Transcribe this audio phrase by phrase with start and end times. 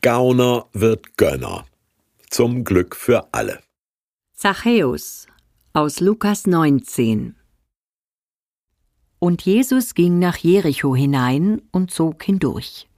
[0.00, 1.64] Gauner wird Gönner.
[2.30, 3.58] Zum Glück für alle.
[4.32, 5.26] Zachäus
[5.72, 7.34] aus Lukas 19
[9.18, 12.88] Und Jesus ging nach Jericho hinein und zog hindurch.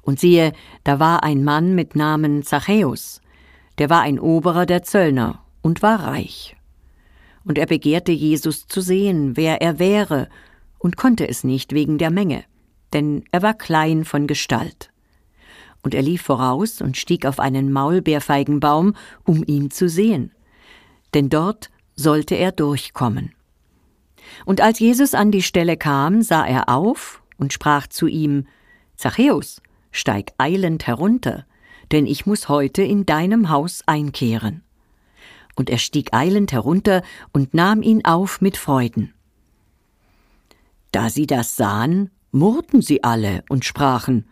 [0.00, 3.20] Und siehe, da war ein Mann mit Namen Zachäus,
[3.76, 6.56] der war ein Oberer der Zöllner und war reich.
[7.44, 10.30] Und er begehrte Jesus zu sehen, wer er wäre,
[10.78, 12.44] und konnte es nicht wegen der Menge,
[12.94, 14.89] denn er war klein von Gestalt.
[15.82, 20.32] Und er lief voraus und stieg auf einen Maulbeerfeigenbaum, um ihn zu sehen,
[21.14, 23.32] denn dort sollte er durchkommen.
[24.44, 28.46] Und als Jesus an die Stelle kam, sah er auf und sprach zu ihm
[28.96, 31.46] Zachäus, steig eilend herunter,
[31.90, 34.62] denn ich muss heute in deinem Haus einkehren.
[35.56, 39.12] Und er stieg eilend herunter und nahm ihn auf mit Freuden.
[40.92, 44.26] Da sie das sahen, murrten sie alle und sprachen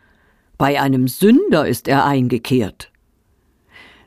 [0.59, 2.91] Bei einem Sünder ist er eingekehrt.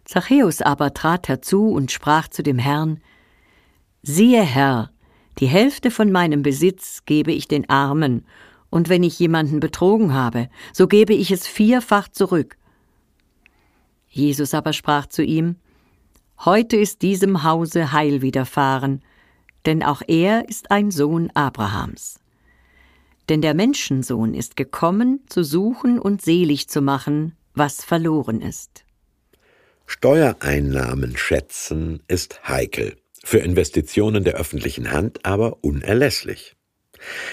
[0.04, 3.00] Zachäus aber trat herzu und sprach zu dem Herrn
[4.04, 4.92] Siehe, Herr,
[5.40, 8.26] die Hälfte von meinem Besitz gebe ich den Armen,
[8.70, 12.58] und wenn ich jemanden betrogen habe, so gebe ich es vierfach zurück.
[14.08, 15.56] Jesus aber sprach zu ihm
[16.44, 19.04] Heute ist diesem Hause Heil widerfahren,
[19.66, 22.21] denn auch er ist ein Sohn Abrahams.
[23.32, 28.84] Denn der Menschensohn ist gekommen, zu suchen und selig zu machen, was verloren ist.
[29.86, 36.58] Steuereinnahmen schätzen ist heikel, für Investitionen der öffentlichen Hand aber unerlässlich.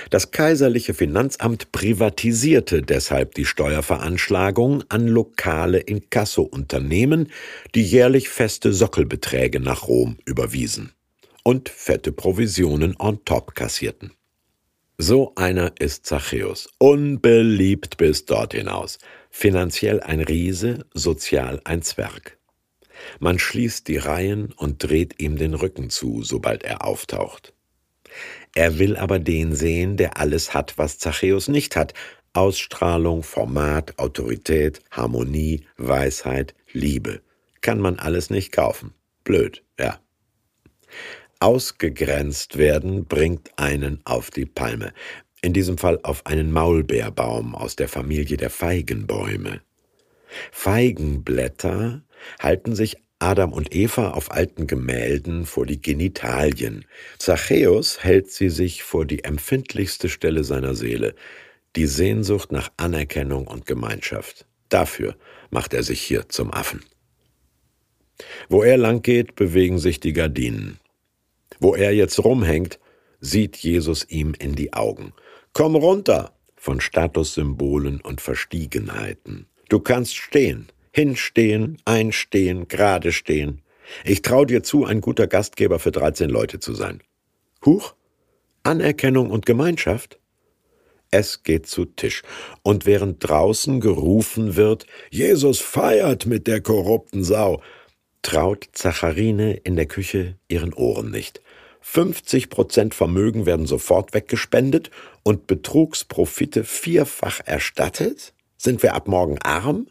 [0.09, 7.33] Das kaiserliche Finanzamt privatisierte deshalb die Steuerveranschlagung an lokale Inkasso-Unternehmen,
[7.75, 10.93] die jährlich feste Sockelbeträge nach Rom überwiesen
[11.43, 14.13] und fette Provisionen on top kassierten.
[15.01, 18.99] So einer ist Zachäus, unbeliebt bis dort hinaus,
[19.31, 22.37] finanziell ein Riese, sozial ein Zwerg.
[23.21, 27.55] Man schließt die Reihen und dreht ihm den Rücken zu, sobald er auftaucht.
[28.57, 31.95] Er will aber den sehen, der alles hat, was Zachäus nicht hat.
[32.33, 37.23] Ausstrahlung, Format, Autorität, Harmonie, Weisheit, Liebe.
[37.61, 38.95] Kann man alles nicht kaufen.
[39.23, 40.01] Blöd, ja.
[41.41, 44.93] Ausgegrenzt werden bringt einen auf die Palme.
[45.41, 49.61] In diesem Fall auf einen Maulbeerbaum aus der Familie der Feigenbäume.
[50.51, 52.03] Feigenblätter
[52.41, 56.85] halten sich Adam und Eva auf alten Gemälden vor die Genitalien.
[57.19, 61.15] Zachäus hält sie sich vor die empfindlichste Stelle seiner Seele,
[61.77, 64.47] die Sehnsucht nach Anerkennung und Gemeinschaft.
[64.69, 65.17] Dafür
[65.51, 66.85] macht er sich hier zum Affen.
[68.49, 70.79] Wo er lang geht, bewegen sich die Gardinen.
[71.61, 72.79] Wo er jetzt rumhängt,
[73.21, 75.13] sieht Jesus ihm in die Augen.
[75.53, 79.47] Komm runter von Statussymbolen und Verstiegenheiten.
[79.69, 83.63] Du kannst stehen, hinstehen, einstehen, gerade stehen.
[84.05, 87.03] Ich trau dir zu, ein guter Gastgeber für 13 Leute zu sein.
[87.65, 87.95] Huch,
[88.63, 90.19] Anerkennung und Gemeinschaft?
[91.11, 92.23] Es geht zu Tisch.
[92.63, 97.63] Und während draußen gerufen wird, Jesus feiert mit der korrupten Sau,
[98.23, 101.41] traut Zacharine in der Küche ihren Ohren nicht.
[101.91, 104.91] 50 Prozent Vermögen werden sofort weggespendet
[105.23, 108.35] und Betrugsprofite vierfach erstattet?
[108.59, 109.89] Sind wir ab morgen arm?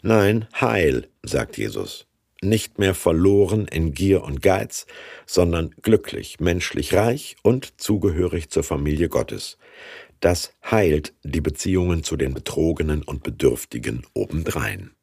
[0.00, 2.06] Nein, heil, sagt Jesus.
[2.40, 4.86] Nicht mehr verloren in Gier und Geiz,
[5.26, 9.58] sondern glücklich, menschlich reich und zugehörig zur Familie Gottes.
[10.20, 14.95] Das heilt die Beziehungen zu den Betrogenen und Bedürftigen obendrein.